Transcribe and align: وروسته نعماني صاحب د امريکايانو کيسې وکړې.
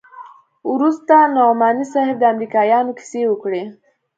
وروسته 0.73 1.15
نعماني 1.35 1.85
صاحب 1.93 2.15
د 2.19 2.23
امريکايانو 2.33 2.91
کيسې 2.97 3.21
وکړې. 3.27 3.63